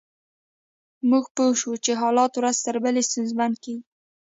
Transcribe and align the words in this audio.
موږ 1.09 1.25
پوه 1.35 1.53
شوو 1.59 1.81
چې 1.85 1.91
حالات 2.01 2.31
ورځ 2.35 2.57
تر 2.65 2.75
بلې 2.83 3.01
ستونزمن 3.09 3.51
کیږي 3.63 3.83